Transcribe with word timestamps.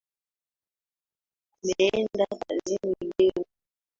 Ameenda 1.61 2.25
kazini 2.47 3.05
leo. 3.19 3.45